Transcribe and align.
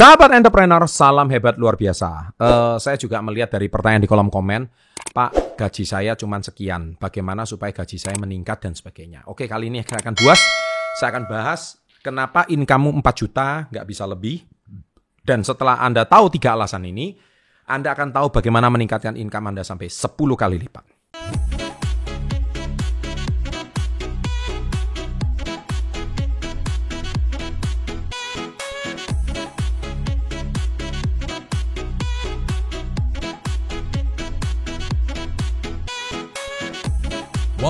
Sahabat 0.00 0.32
entrepreneur, 0.32 0.80
salam 0.88 1.28
hebat 1.28 1.60
luar 1.60 1.76
biasa. 1.76 2.32
Uh, 2.40 2.80
saya 2.80 2.96
juga 2.96 3.20
melihat 3.20 3.52
dari 3.52 3.68
pertanyaan 3.68 4.00
di 4.00 4.08
kolom 4.08 4.32
komen, 4.32 4.64
Pak, 5.12 5.60
gaji 5.60 5.84
saya 5.84 6.16
cuma 6.16 6.40
sekian. 6.40 6.96
Bagaimana 6.96 7.44
supaya 7.44 7.68
gaji 7.68 8.00
saya 8.00 8.16
meningkat 8.16 8.64
dan 8.64 8.72
sebagainya. 8.72 9.28
Oke, 9.28 9.44
kali 9.44 9.68
ini 9.68 9.84
saya 9.84 10.00
akan 10.00 10.16
buas. 10.16 10.40
Saya 10.96 11.12
akan 11.12 11.28
bahas 11.28 11.76
kenapa 12.00 12.48
income 12.48 12.96
4 12.96 13.12
juta 13.12 13.68
nggak 13.68 13.84
bisa 13.84 14.08
lebih. 14.08 14.40
Dan 15.20 15.44
setelah 15.44 15.76
Anda 15.84 16.08
tahu 16.08 16.32
tiga 16.32 16.56
alasan 16.56 16.88
ini, 16.88 17.20
Anda 17.68 17.92
akan 17.92 18.08
tahu 18.16 18.40
bagaimana 18.40 18.72
meningkatkan 18.72 19.20
income 19.20 19.52
Anda 19.52 19.68
sampai 19.68 19.92
10 19.92 20.16
kali 20.16 20.64
lipat. 20.64 20.89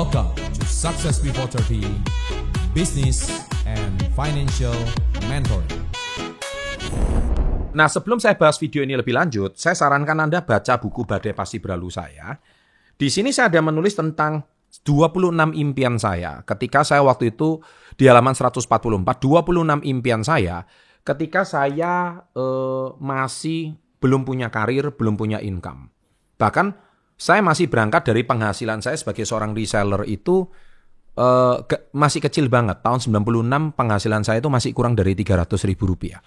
Welcome 0.01 0.33
to 0.57 0.65
Success 0.65 1.21
Before 1.21 1.45
30 1.45 1.85
Business 2.73 3.45
and 3.69 4.01
Financial 4.17 4.73
Mentoring. 5.29 5.77
Nah, 7.77 7.85
sebelum 7.85 8.17
saya 8.17 8.33
bahas 8.33 8.57
video 8.57 8.81
ini 8.81 8.97
lebih 8.97 9.13
lanjut, 9.13 9.61
saya 9.61 9.77
sarankan 9.77 10.25
Anda 10.25 10.41
baca 10.41 10.81
buku 10.81 11.05
Badai 11.05 11.37
Pasti 11.37 11.61
Berlalu 11.61 11.93
saya. 11.93 12.33
Di 12.97 13.13
sini 13.13 13.29
saya 13.29 13.53
ada 13.53 13.61
menulis 13.61 13.93
tentang 13.93 14.41
26 14.89 15.37
impian 15.61 16.01
saya. 16.01 16.49
Ketika 16.49 16.81
saya 16.81 17.05
waktu 17.05 17.37
itu 17.37 17.61
di 18.01 18.09
halaman 18.09 18.33
144, 18.33 19.05
26 19.05 19.85
impian 19.85 20.25
saya 20.25 20.65
ketika 21.05 21.45
saya 21.45 22.25
eh, 22.33 22.89
masih 22.97 23.77
belum 24.01 24.25
punya 24.25 24.49
karir, 24.49 24.97
belum 24.97 25.21
punya 25.21 25.45
income. 25.45 25.93
Bahkan 26.41 26.89
saya 27.21 27.45
masih 27.45 27.69
berangkat 27.69 28.09
dari 28.09 28.25
penghasilan 28.25 28.81
saya 28.81 28.97
sebagai 28.97 29.29
seorang 29.29 29.53
reseller 29.53 30.09
itu 30.09 30.49
uh, 31.21 31.61
ke, 31.69 31.93
masih 31.93 32.25
kecil 32.25 32.49
banget. 32.49 32.81
Tahun 32.81 32.97
96 33.13 33.77
penghasilan 33.77 34.25
saya 34.25 34.41
itu 34.41 34.49
masih 34.49 34.73
kurang 34.73 34.97
dari 34.97 35.13
300 35.13 35.45
ribu 35.69 35.85
rupiah. 35.85 36.25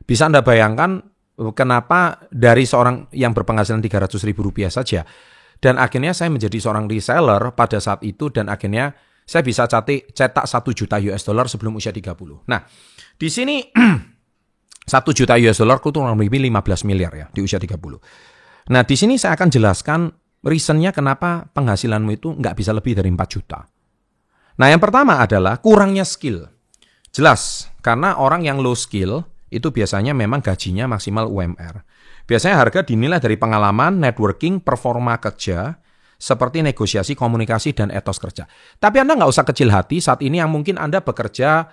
Bisa 0.00 0.32
Anda 0.32 0.40
bayangkan 0.40 1.04
eh, 1.36 1.52
kenapa 1.52 2.24
dari 2.32 2.64
seorang 2.64 3.12
yang 3.12 3.36
berpenghasilan 3.36 3.84
300 3.84 4.16
ribu 4.24 4.48
rupiah 4.48 4.72
saja 4.72 5.04
dan 5.60 5.76
akhirnya 5.76 6.16
saya 6.16 6.32
menjadi 6.32 6.56
seorang 6.56 6.88
reseller 6.88 7.52
pada 7.52 7.76
saat 7.76 8.00
itu 8.00 8.32
dan 8.32 8.48
akhirnya 8.48 8.96
saya 9.28 9.44
bisa 9.44 9.68
cetak, 9.68 10.16
cetak 10.16 10.48
1 10.48 10.72
juta 10.72 10.96
US 11.04 11.22
dollar 11.28 11.46
sebelum 11.52 11.76
usia 11.76 11.92
30. 11.92 12.48
Nah, 12.48 12.64
di 13.20 13.28
sini 13.28 13.60
1 14.88 14.88
juta 15.12 15.36
US 15.36 15.60
dollar 15.60 15.84
kurang 15.84 16.16
lebih 16.16 16.40
15 16.48 16.88
miliar 16.88 17.12
ya 17.12 17.26
di 17.28 17.44
usia 17.44 17.60
30. 17.60 17.76
Nah, 18.72 18.82
di 18.88 18.96
sini 18.96 19.20
saya 19.20 19.36
akan 19.36 19.48
jelaskan 19.52 20.00
reasonnya 20.44 20.90
kenapa 20.90 21.48
penghasilanmu 21.52 22.10
itu 22.16 22.36
nggak 22.36 22.54
bisa 22.56 22.72
lebih 22.72 22.96
dari 22.96 23.08
4 23.12 23.16
juta. 23.28 23.66
Nah 24.60 24.66
yang 24.68 24.80
pertama 24.80 25.20
adalah 25.20 25.60
kurangnya 25.60 26.04
skill. 26.04 26.48
Jelas, 27.10 27.66
karena 27.82 28.20
orang 28.20 28.46
yang 28.46 28.60
low 28.62 28.76
skill 28.76 29.24
itu 29.50 29.74
biasanya 29.74 30.14
memang 30.14 30.44
gajinya 30.44 30.86
maksimal 30.86 31.26
UMR. 31.26 31.82
Biasanya 32.28 32.62
harga 32.62 32.86
dinilai 32.86 33.18
dari 33.18 33.34
pengalaman, 33.34 33.98
networking, 33.98 34.62
performa 34.62 35.18
kerja, 35.18 35.74
seperti 36.20 36.62
negosiasi, 36.62 37.18
komunikasi, 37.18 37.74
dan 37.74 37.88
etos 37.90 38.22
kerja. 38.22 38.46
Tapi 38.78 39.02
Anda 39.02 39.18
nggak 39.18 39.30
usah 39.32 39.42
kecil 39.48 39.72
hati 39.72 39.98
saat 39.98 40.22
ini 40.22 40.38
yang 40.38 40.52
mungkin 40.52 40.78
Anda 40.78 41.02
bekerja 41.02 41.66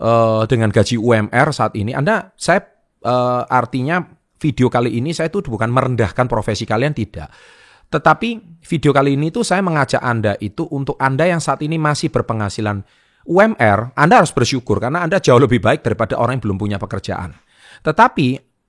uh, 0.00 0.48
dengan 0.48 0.72
gaji 0.72 0.96
UMR 0.96 1.52
saat 1.52 1.76
ini. 1.76 1.92
Anda, 1.92 2.32
saya 2.38 2.64
uh, 3.04 3.44
artinya 3.44 4.00
video 4.38 4.70
kali 4.70 4.96
ini 4.96 5.10
saya 5.12 5.28
itu 5.28 5.42
bukan 5.44 5.68
merendahkan 5.68 6.24
profesi 6.30 6.64
kalian, 6.64 6.94
tidak. 6.94 7.28
Tetapi 7.88 8.60
video 8.60 8.92
kali 8.92 9.16
ini 9.16 9.32
tuh 9.32 9.44
saya 9.44 9.64
mengajak 9.64 10.04
Anda 10.04 10.36
itu 10.44 10.68
untuk 10.68 11.00
Anda 11.00 11.24
yang 11.24 11.40
saat 11.40 11.64
ini 11.64 11.80
masih 11.80 12.12
berpenghasilan 12.12 12.84
UMR, 13.28 13.92
Anda 13.92 14.24
harus 14.24 14.32
bersyukur 14.32 14.80
karena 14.80 15.04
Anda 15.04 15.20
jauh 15.20 15.40
lebih 15.40 15.60
baik 15.60 15.84
daripada 15.84 16.16
orang 16.16 16.40
yang 16.40 16.44
belum 16.48 16.58
punya 16.60 16.76
pekerjaan. 16.80 17.36
Tetapi 17.84 18.26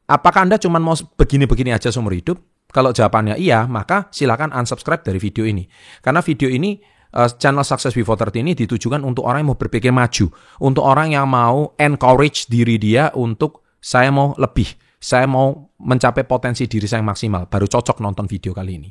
apakah 0.07 0.47
Anda 0.47 0.59
cuma 0.59 0.79
mau 0.83 0.95
begini-begini 0.95 1.71
aja 1.71 1.91
seumur 1.91 2.15
hidup? 2.15 2.39
Kalau 2.69 2.93
jawabannya 2.93 3.39
iya, 3.39 3.65
maka 3.65 4.11
silakan 4.13 4.53
unsubscribe 4.53 5.01
dari 5.01 5.17
video 5.17 5.47
ini. 5.47 5.65
Karena 6.03 6.21
video 6.21 6.51
ini 6.51 6.77
uh, 7.17 7.25
channel 7.33 7.65
Success 7.65 7.97
Before 7.97 8.19
30 8.19 8.45
ini 8.45 8.53
ditujukan 8.53 9.01
untuk 9.01 9.25
orang 9.25 9.41
yang 9.41 9.49
mau 9.55 9.59
berpikir 9.59 9.89
maju, 9.89 10.29
untuk 10.61 10.83
orang 10.85 11.15
yang 11.17 11.25
mau 11.25 11.73
encourage 11.81 12.45
diri 12.45 12.77
dia 12.77 13.09
untuk 13.17 13.65
saya 13.79 14.11
mau 14.13 14.35
lebih 14.37 14.69
saya 14.99 15.25
mau 15.25 15.71
mencapai 15.79 16.27
potensi 16.27 16.67
diri 16.67 16.83
saya 16.83 16.99
yang 16.99 17.15
maksimal, 17.15 17.47
baru 17.47 17.71
cocok 17.71 18.03
nonton 18.03 18.27
video 18.27 18.51
kali 18.51 18.83
ini. 18.83 18.89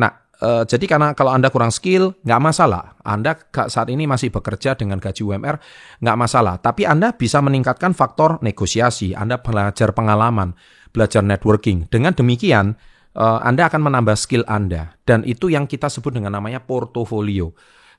Nah, 0.00 0.08
e, 0.32 0.64
jadi 0.64 0.84
karena 0.88 1.12
kalau 1.12 1.28
Anda 1.28 1.52
kurang 1.52 1.68
skill, 1.68 2.16
nggak 2.24 2.40
masalah. 2.40 2.96
Anda 3.04 3.36
saat 3.68 3.92
ini 3.92 4.08
masih 4.08 4.32
bekerja 4.32 4.72
dengan 4.80 4.96
gaji 4.96 5.20
UMR, 5.20 5.60
nggak 6.00 6.16
masalah. 6.16 6.56
Tapi 6.56 6.88
Anda 6.88 7.12
bisa 7.12 7.44
meningkatkan 7.44 7.92
faktor 7.92 8.40
negosiasi, 8.40 9.12
Anda 9.12 9.44
belajar 9.44 9.92
pengalaman, 9.92 10.56
belajar 10.88 11.20
networking. 11.20 11.92
Dengan 11.92 12.16
demikian, 12.16 12.72
e, 13.12 13.24
Anda 13.44 13.68
akan 13.68 13.92
menambah 13.92 14.16
skill 14.16 14.48
Anda. 14.48 14.96
Dan 15.04 15.28
itu 15.28 15.52
yang 15.52 15.68
kita 15.68 15.92
sebut 15.92 16.16
dengan 16.16 16.32
namanya 16.32 16.64
portofolio. 16.64 17.52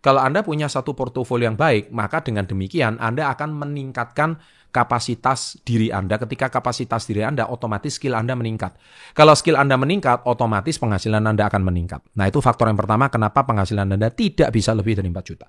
Kalau 0.03 0.19
Anda 0.19 0.43
punya 0.43 0.67
satu 0.67 0.91
portofolio 0.91 1.47
yang 1.47 1.55
baik, 1.55 1.87
maka 1.95 2.19
dengan 2.19 2.43
demikian 2.43 2.99
Anda 2.99 3.31
akan 3.31 3.55
meningkatkan 3.55 4.35
kapasitas 4.73 5.63
diri 5.63 5.95
Anda. 5.95 6.19
Ketika 6.19 6.51
kapasitas 6.51 7.07
diri 7.07 7.23
Anda, 7.23 7.47
otomatis 7.47 7.95
skill 7.95 8.19
Anda 8.19 8.35
meningkat. 8.35 8.75
Kalau 9.15 9.31
skill 9.31 9.55
Anda 9.55 9.79
meningkat, 9.79 10.27
otomatis 10.27 10.75
penghasilan 10.75 11.23
Anda 11.23 11.47
akan 11.47 11.63
meningkat. 11.63 12.03
Nah 12.19 12.27
itu 12.27 12.43
faktor 12.43 12.67
yang 12.67 12.75
pertama 12.75 13.07
kenapa 13.07 13.47
penghasilan 13.47 13.95
Anda 13.95 14.11
tidak 14.11 14.51
bisa 14.51 14.75
lebih 14.75 14.99
dari 14.99 15.07
4 15.07 15.23
juta. 15.23 15.47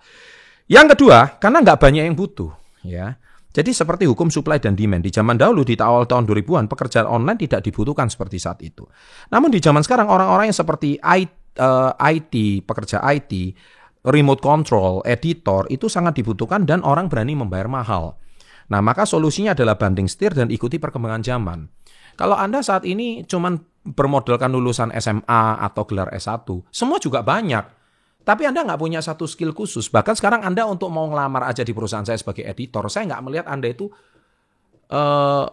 Yang 0.71 0.87
kedua, 0.95 1.41
karena 1.43 1.59
nggak 1.65 1.79
banyak 1.83 2.05
yang 2.07 2.15
butuh. 2.15 2.55
ya. 2.87 3.19
Jadi 3.55 3.71
seperti 3.71 4.07
hukum 4.07 4.31
supply 4.35 4.59
dan 4.59 4.75
demand. 4.75 5.03
Di 5.03 5.15
zaman 5.15 5.39
dahulu, 5.39 5.63
di 5.63 5.79
awal 5.79 6.11
tahun 6.11 6.27
2000-an, 6.27 6.67
pekerjaan 6.67 7.07
online 7.07 7.39
tidak 7.39 7.63
dibutuhkan 7.63 8.11
seperti 8.11 8.43
saat 8.43 8.59
itu. 8.67 8.83
Namun 9.31 9.51
di 9.51 9.63
zaman 9.63 9.79
sekarang, 9.83 10.11
orang-orang 10.11 10.51
yang 10.51 10.59
seperti 10.59 10.99
IT, 10.99 11.55
eh, 11.55 11.93
IT, 12.19 12.35
pekerja 12.67 12.99
IT, 13.15 13.55
remote 14.05 14.45
control, 14.45 15.01
editor, 15.09 15.65
itu 15.73 15.89
sangat 15.89 16.21
dibutuhkan 16.21 16.69
dan 16.69 16.85
orang 16.85 17.09
berani 17.09 17.33
membayar 17.33 17.67
mahal. 17.67 18.21
Nah, 18.69 18.81
maka 18.81 19.05
solusinya 19.05 19.53
adalah 19.53 19.77
banding 19.77 20.09
setir 20.09 20.33
dan 20.33 20.49
ikuti 20.49 20.81
perkembangan 20.81 21.25
zaman. 21.25 21.69
Kalau 22.15 22.37
Anda 22.39 22.63
saat 22.63 22.87
ini 22.87 23.27
cuman 23.27 23.59
bermodalkan 23.85 24.49
lulusan 24.49 24.95
SMA 24.97 25.45
atau 25.61 25.85
gelar 25.85 26.09
S1, 26.15 26.47
semua 26.73 26.97
juga 27.01 27.21
banyak. 27.21 27.65
Tapi 28.25 28.49
Anda 28.49 28.65
nggak 28.65 28.81
punya 28.81 29.05
satu 29.05 29.29
skill 29.29 29.53
khusus. 29.53 29.93
Bahkan 29.93 30.17
sekarang 30.17 30.41
Anda 30.41 30.65
untuk 30.65 30.89
mau 30.89 31.05
ngelamar 31.13 31.45
aja 31.45 31.61
di 31.61 31.77
perusahaan 31.77 32.09
saya 32.09 32.17
sebagai 32.17 32.49
editor, 32.49 32.89
saya 32.89 33.05
nggak 33.13 33.23
melihat 33.25 33.47
Anda 33.53 33.69
itu 33.69 33.93
uh, 34.89 35.45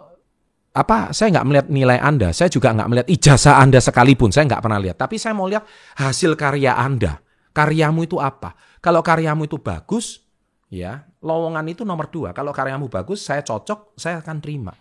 apa? 0.72 1.12
Saya 1.12 1.36
nggak 1.36 1.46
melihat 1.52 1.68
nilai 1.68 2.00
Anda. 2.00 2.32
Saya 2.32 2.48
juga 2.48 2.72
nggak 2.72 2.88
melihat 2.88 3.08
ijazah 3.12 3.60
Anda 3.60 3.84
sekalipun. 3.84 4.32
Saya 4.32 4.48
nggak 4.48 4.64
pernah 4.64 4.80
lihat. 4.80 4.96
Tapi 4.96 5.20
saya 5.20 5.36
mau 5.36 5.52
lihat 5.52 5.68
hasil 6.00 6.40
karya 6.40 6.80
Anda. 6.80 7.20
Karyamu 7.52 8.08
itu 8.08 8.18
apa? 8.18 8.56
Kalau 8.80 9.04
karyamu 9.04 9.46
itu 9.46 9.60
bagus, 9.60 10.24
ya 10.72 11.04
lowongan 11.22 11.68
itu 11.68 11.84
nomor 11.84 12.08
dua. 12.08 12.32
Kalau 12.32 12.56
karyamu 12.56 12.88
bagus, 12.88 13.22
saya 13.22 13.44
cocok, 13.44 14.00
saya 14.00 14.24
akan 14.24 14.38
terima. 14.40 14.74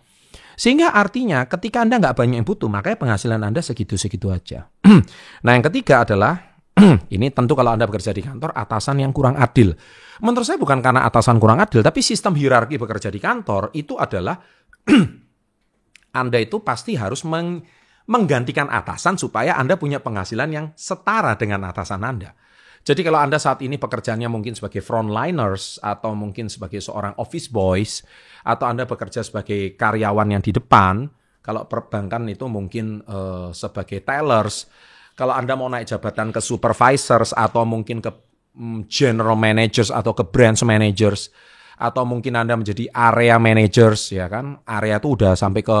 Sehingga 0.55 0.95
artinya 0.95 1.43
ketika 1.47 1.83
Anda 1.83 1.99
nggak 1.99 2.15
banyak 2.15 2.35
yang 2.43 2.47
butuh, 2.47 2.71
makanya 2.71 2.97
penghasilan 2.99 3.41
Anda 3.41 3.59
segitu-segitu 3.59 4.31
aja. 4.31 4.71
nah 5.45 5.51
yang 5.57 5.65
ketiga 5.67 6.07
adalah, 6.07 6.37
ini 7.15 7.27
tentu 7.33 7.53
kalau 7.57 7.75
Anda 7.75 7.87
bekerja 7.87 8.15
di 8.15 8.23
kantor, 8.23 8.55
atasan 8.55 9.03
yang 9.03 9.11
kurang 9.11 9.35
adil. 9.35 9.75
Menurut 10.21 10.45
saya 10.45 10.61
bukan 10.61 10.79
karena 10.79 11.03
atasan 11.03 11.41
kurang 11.41 11.59
adil, 11.59 11.81
tapi 11.81 11.99
sistem 11.99 12.37
hierarki 12.37 12.77
bekerja 12.77 13.09
di 13.09 13.19
kantor 13.19 13.73
itu 13.75 13.97
adalah 13.97 14.37
Anda 16.21 16.37
itu 16.39 16.61
pasti 16.63 16.95
harus 16.95 17.23
meng 17.27 17.63
menggantikan 18.09 18.67
atasan 18.67 19.15
supaya 19.15 19.55
Anda 19.55 19.79
punya 19.79 20.01
penghasilan 20.03 20.49
yang 20.51 20.65
setara 20.75 21.37
dengan 21.39 21.63
atasan 21.69 22.01
Anda. 22.03 22.35
Jadi 22.81 23.05
kalau 23.05 23.21
Anda 23.21 23.37
saat 23.37 23.61
ini 23.61 23.77
pekerjaannya 23.77 24.25
mungkin 24.25 24.57
sebagai 24.57 24.81
frontliners 24.81 25.77
atau 25.85 26.17
mungkin 26.17 26.49
sebagai 26.49 26.81
seorang 26.81 27.13
office 27.21 27.45
boys 27.45 28.01
atau 28.41 28.65
Anda 28.65 28.89
bekerja 28.89 29.21
sebagai 29.21 29.77
karyawan 29.77 30.33
yang 30.33 30.41
di 30.41 30.49
depan, 30.49 31.05
kalau 31.45 31.69
perbankan 31.69 32.25
itu 32.25 32.49
mungkin 32.49 33.05
uh, 33.05 33.53
sebagai 33.53 34.01
tellers, 34.01 34.65
kalau 35.13 35.37
Anda 35.37 35.53
mau 35.53 35.69
naik 35.69 35.93
jabatan 35.93 36.33
ke 36.33 36.41
supervisors 36.41 37.37
atau 37.37 37.61
mungkin 37.69 38.01
ke 38.01 38.09
um, 38.57 38.81
general 38.89 39.37
managers 39.37 39.93
atau 39.93 40.17
ke 40.17 40.25
branch 40.25 40.65
managers 40.65 41.29
atau 41.77 42.01
mungkin 42.01 42.33
Anda 42.33 42.57
menjadi 42.57 42.89
area 42.89 43.37
managers 43.37 44.09
ya 44.09 44.25
kan, 44.25 44.57
area 44.65 44.97
itu 44.97 45.13
udah 45.13 45.37
sampai 45.37 45.61
ke 45.61 45.79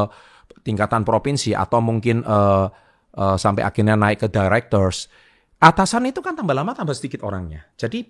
tingkatan 0.61 1.01
provinsi 1.01 1.57
atau 1.57 1.81
mungkin 1.81 2.21
uh, 2.21 2.69
uh, 3.17 3.37
sampai 3.37 3.65
akhirnya 3.65 3.97
naik 3.97 4.21
ke 4.21 4.27
directors 4.29 5.09
Atasan 5.61 6.09
itu 6.09 6.25
kan 6.25 6.33
tambah 6.33 6.57
lama 6.57 6.73
tambah 6.73 6.97
sedikit 6.97 7.21
orangnya. 7.21 7.61
Jadi 7.77 8.01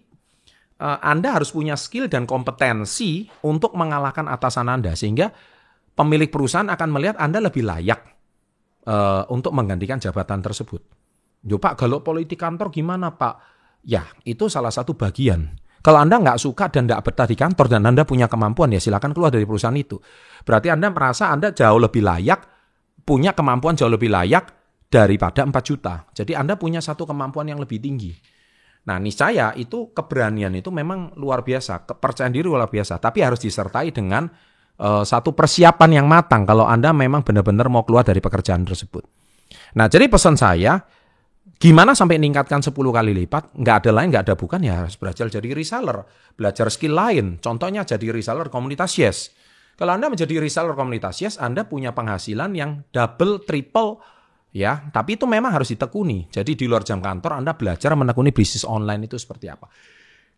uh, 0.79 1.03
Anda 1.03 1.35
harus 1.35 1.51
punya 1.51 1.75
skill 1.75 2.07
dan 2.07 2.23
kompetensi 2.23 3.27
untuk 3.43 3.75
mengalahkan 3.75 4.31
atasan 4.31 4.71
Anda 4.71 4.95
sehingga 4.95 5.35
pemilik 5.91 6.31
perusahaan 6.31 6.71
akan 6.71 6.89
melihat 6.95 7.19
Anda 7.19 7.43
lebih 7.43 7.67
layak 7.67 7.99
uh, 8.87 9.27
untuk 9.27 9.51
menggantikan 9.51 9.99
jabatan 9.99 10.39
tersebut. 10.39 10.79
Yo 11.43 11.59
Pak, 11.59 11.75
kalau 11.75 11.99
politik 11.99 12.39
kantor 12.39 12.71
gimana 12.71 13.11
Pak? 13.11 13.35
Ya, 13.83 14.07
itu 14.23 14.47
salah 14.47 14.71
satu 14.71 14.95
bagian. 14.95 15.51
Kalau 15.81 15.97
Anda 15.97 16.21
nggak 16.21 16.37
suka 16.37 16.69
dan 16.69 16.85
nggak 16.85 17.01
betah 17.03 17.27
di 17.27 17.35
kantor 17.35 17.65
dan 17.67 17.83
Anda 17.83 18.05
punya 18.05 18.29
kemampuan, 18.29 18.69
ya 18.69 18.77
silakan 18.77 19.11
keluar 19.11 19.33
dari 19.33 19.43
perusahaan 19.43 19.73
itu. 19.73 19.97
Berarti 20.45 20.69
Anda 20.69 20.93
merasa 20.93 21.33
Anda 21.33 21.49
jauh 21.49 21.81
lebih 21.81 22.05
layak, 22.05 22.39
punya 23.01 23.33
kemampuan 23.33 23.73
jauh 23.73 23.89
lebih 23.89 24.13
layak 24.13 24.60
daripada 24.91 25.47
4 25.47 25.55
juta. 25.63 26.03
Jadi 26.11 26.35
Anda 26.35 26.59
punya 26.59 26.83
satu 26.83 27.07
kemampuan 27.07 27.47
yang 27.47 27.63
lebih 27.63 27.79
tinggi. 27.79 28.11
Nah, 28.81 28.99
niscaya 28.99 29.55
itu 29.55 29.95
keberanian 29.95 30.51
itu 30.57 30.67
memang 30.67 31.15
luar 31.15 31.47
biasa, 31.47 31.87
kepercayaan 31.87 32.33
diri 32.35 32.49
luar 32.49 32.67
biasa, 32.67 32.99
tapi 32.99 33.23
harus 33.23 33.39
disertai 33.39 33.93
dengan 33.95 34.27
uh, 34.81 35.05
satu 35.05 35.31
persiapan 35.31 36.01
yang 36.01 36.07
matang 36.11 36.43
kalau 36.43 36.67
Anda 36.67 36.91
memang 36.91 37.23
benar-benar 37.23 37.71
mau 37.71 37.87
keluar 37.87 38.03
dari 38.03 38.19
pekerjaan 38.19 38.67
tersebut. 38.67 39.05
Nah, 39.77 39.85
jadi 39.87 40.09
pesan 40.09 40.35
saya, 40.35 40.81
gimana 41.61 41.93
sampai 41.93 42.17
meningkatkan 42.17 42.59
10 42.59 42.73
kali 42.73 43.13
lipat? 43.23 43.55
Nggak 43.55 43.75
ada 43.85 43.91
lain, 43.95 44.07
nggak 44.11 44.23
ada 44.27 44.35
bukan, 44.35 44.59
ya 44.65 44.83
harus 44.83 44.97
belajar 44.97 45.29
jadi 45.29 45.49
reseller, 45.53 46.03
belajar 46.35 46.67
skill 46.73 46.97
lain. 46.97 47.37
Contohnya 47.37 47.85
jadi 47.87 48.11
reseller 48.11 48.49
komunitas 48.49 48.97
Yes. 48.97 49.31
Kalau 49.77 49.95
Anda 49.95 50.09
menjadi 50.09 50.41
reseller 50.41 50.73
komunitas 50.73 51.21
Yes, 51.21 51.37
Anda 51.37 51.69
punya 51.69 51.93
penghasilan 51.93 52.57
yang 52.57 52.83
double, 52.89 53.45
triple, 53.45 54.01
ya. 54.55 54.91
Tapi 54.91 55.19
itu 55.19 55.25
memang 55.27 55.51
harus 55.51 55.71
ditekuni. 55.71 56.27
Jadi 56.31 56.55
di 56.55 56.65
luar 56.67 56.83
jam 56.83 56.99
kantor 56.99 57.41
Anda 57.41 57.55
belajar 57.55 57.95
menekuni 57.95 58.31
bisnis 58.35 58.67
online 58.67 59.07
itu 59.07 59.17
seperti 59.17 59.47
apa. 59.51 59.67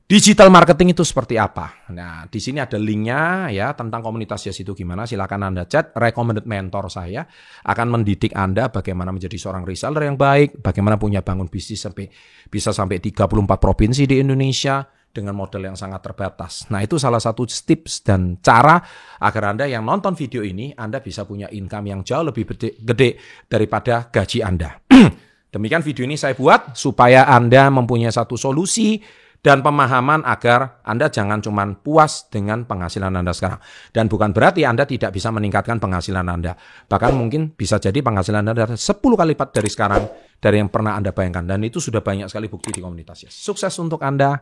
Digital 0.04 0.52
marketing 0.52 0.92
itu 0.92 1.02
seperti 1.08 1.40
apa? 1.40 1.88
Nah, 1.96 2.28
di 2.28 2.36
sini 2.36 2.60
ada 2.60 2.76
linknya 2.76 3.48
ya 3.48 3.72
tentang 3.72 4.04
komunitas 4.04 4.44
Yes 4.46 4.60
itu 4.60 4.76
gimana. 4.76 5.08
Silakan 5.08 5.48
Anda 5.48 5.64
chat. 5.64 5.96
Recommended 5.96 6.44
mentor 6.44 6.92
saya 6.92 7.24
akan 7.64 7.88
mendidik 7.88 8.36
Anda 8.36 8.68
bagaimana 8.68 9.16
menjadi 9.16 9.40
seorang 9.40 9.64
reseller 9.64 10.04
yang 10.04 10.20
baik, 10.20 10.60
bagaimana 10.60 11.00
punya 11.00 11.24
bangun 11.24 11.48
bisnis 11.48 11.88
sampai 11.88 12.12
bisa 12.52 12.76
sampai 12.76 13.00
34 13.00 13.26
provinsi 13.58 14.04
di 14.04 14.20
Indonesia 14.20 14.84
dengan 15.14 15.38
modal 15.38 15.70
yang 15.70 15.78
sangat 15.78 16.02
terbatas. 16.02 16.66
Nah, 16.74 16.82
itu 16.82 16.98
salah 16.98 17.22
satu 17.22 17.46
tips 17.46 18.02
dan 18.02 18.42
cara 18.42 18.82
agar 19.22 19.54
Anda 19.54 19.70
yang 19.70 19.86
nonton 19.86 20.18
video 20.18 20.42
ini 20.42 20.74
Anda 20.74 21.00
bisa 21.00 21.24
punya 21.24 21.46
income 21.54 21.86
yang 21.86 22.02
jauh 22.02 22.26
lebih 22.26 22.50
gede, 22.50 22.82
gede 22.82 23.22
daripada 23.46 24.10
gaji 24.10 24.42
Anda. 24.42 24.74
Demikian 25.54 25.86
video 25.86 26.10
ini 26.10 26.18
saya 26.18 26.34
buat 26.34 26.74
supaya 26.74 27.30
Anda 27.30 27.70
mempunyai 27.70 28.10
satu 28.10 28.34
solusi 28.34 28.98
dan 29.44 29.62
pemahaman 29.62 30.26
agar 30.26 30.82
Anda 30.82 31.14
jangan 31.14 31.44
cuma 31.46 31.68
puas 31.78 32.32
dengan 32.34 32.66
penghasilan 32.66 33.14
Anda 33.14 33.36
sekarang. 33.36 33.62
Dan 33.94 34.10
bukan 34.10 34.34
berarti 34.34 34.66
Anda 34.66 34.90
tidak 34.90 35.14
bisa 35.14 35.30
meningkatkan 35.30 35.78
penghasilan 35.78 36.26
Anda. 36.26 36.58
Bahkan 36.90 37.12
mungkin 37.14 37.54
bisa 37.54 37.78
jadi 37.78 38.02
penghasilan 38.02 38.42
Anda 38.50 38.74
10 38.74 38.82
kali 38.98 39.38
lipat 39.38 39.50
dari 39.54 39.70
sekarang 39.70 40.04
dari 40.42 40.58
yang 40.58 40.72
pernah 40.74 40.98
Anda 40.98 41.14
bayangkan. 41.14 41.46
Dan 41.46 41.62
itu 41.68 41.78
sudah 41.78 42.02
banyak 42.02 42.32
sekali 42.32 42.48
bukti 42.48 42.72
di 42.72 42.80
komunitas. 42.80 43.28
Sukses 43.30 43.76
untuk 43.84 44.02
Anda 44.02 44.42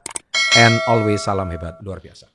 and 0.57 0.75
always 0.88 1.24
salam 1.24 1.48
hebat 1.51 1.80
luar 1.83 2.03
biasa. 2.03 2.27